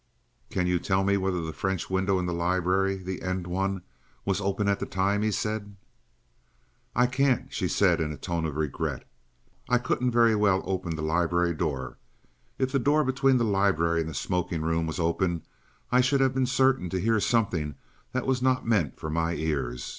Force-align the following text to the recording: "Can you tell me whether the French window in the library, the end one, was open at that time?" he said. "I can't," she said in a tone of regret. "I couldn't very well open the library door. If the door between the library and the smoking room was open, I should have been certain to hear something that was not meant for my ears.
"Can 0.49 0.65
you 0.65 0.79
tell 0.79 1.03
me 1.03 1.15
whether 1.15 1.41
the 1.43 1.53
French 1.53 1.87
window 1.87 2.17
in 2.17 2.25
the 2.25 2.33
library, 2.33 2.95
the 2.95 3.21
end 3.21 3.45
one, 3.45 3.83
was 4.25 4.41
open 4.41 4.67
at 4.67 4.79
that 4.79 4.89
time?" 4.89 5.21
he 5.21 5.29
said. 5.31 5.75
"I 6.95 7.05
can't," 7.05 7.53
she 7.53 7.67
said 7.67 8.01
in 8.01 8.11
a 8.11 8.17
tone 8.17 8.45
of 8.47 8.55
regret. 8.55 9.07
"I 9.69 9.77
couldn't 9.77 10.09
very 10.09 10.33
well 10.35 10.63
open 10.65 10.95
the 10.95 11.03
library 11.03 11.53
door. 11.53 11.99
If 12.57 12.71
the 12.71 12.79
door 12.79 13.03
between 13.03 13.37
the 13.37 13.43
library 13.45 14.01
and 14.01 14.09
the 14.09 14.15
smoking 14.15 14.63
room 14.63 14.87
was 14.87 14.99
open, 14.99 15.43
I 15.91 16.01
should 16.01 16.19
have 16.19 16.33
been 16.33 16.47
certain 16.47 16.89
to 16.89 16.99
hear 16.99 17.19
something 17.19 17.75
that 18.11 18.25
was 18.25 18.41
not 18.41 18.65
meant 18.65 18.97
for 18.99 19.11
my 19.11 19.35
ears. 19.35 19.83